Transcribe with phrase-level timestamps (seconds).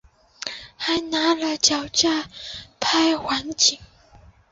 [0.77, 2.25] 还拿了脚架
[2.79, 3.77] 拍环景